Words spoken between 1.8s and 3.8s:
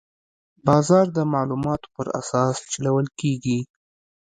پر اساس چلول کېږي.